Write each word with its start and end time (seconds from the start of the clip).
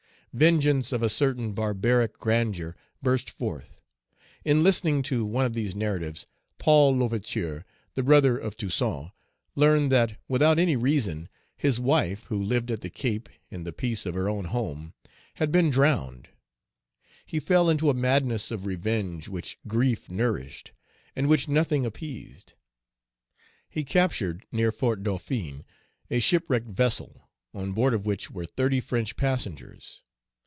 Vengeance 0.33 0.93
of 0.93 1.03
a 1.03 1.09
certain 1.09 1.51
barbaric 1.51 2.17
grandeur 2.17 2.77
burst 3.01 3.29
forth. 3.29 3.81
In 4.45 4.63
listening 4.63 5.01
to 5.01 5.25
one 5.25 5.43
of 5.45 5.53
these 5.53 5.75
narratives, 5.75 6.25
Paul 6.57 6.95
L'Ouverture, 6.97 7.65
the 7.95 8.03
brother 8.03 8.37
of 8.37 8.55
Toussaint, 8.55 9.11
learned 9.55 9.91
that, 9.91 10.15
without 10.29 10.57
any 10.57 10.77
reason, 10.77 11.27
his 11.57 11.81
wife, 11.81 12.23
who 12.29 12.41
lived 12.41 12.71
at 12.71 12.79
the 12.79 12.89
Cape, 12.89 13.27
in 13.49 13.65
the 13.65 13.73
peace 13.73 14.05
of 14.05 14.13
her 14.13 14.29
own 14.29 14.45
home, 14.45 14.93
had 15.33 15.51
been 15.51 15.69
drowned. 15.69 16.29
He 17.25 17.41
fell 17.41 17.69
into 17.69 17.89
a 17.89 17.93
madness 17.93 18.51
of 18.51 18.65
revenge 18.65 19.27
which 19.27 19.57
grief 19.67 20.09
nourished, 20.09 20.71
and 21.13 21.27
which 21.27 21.49
nothing 21.49 21.85
appeased. 21.85 22.53
He 23.67 23.83
captured, 23.83 24.45
near 24.49 24.71
Fort 24.71 25.03
Dauphin, 25.03 25.65
a 26.09 26.21
shipwrecked 26.21 26.69
vessel, 26.69 27.27
on 27.53 27.73
board 27.73 27.93
of 27.93 28.05
which 28.05 28.31
were 28.31 28.45
thirty 28.45 28.79
French 28.79 29.17
passengers. 29.17 30.01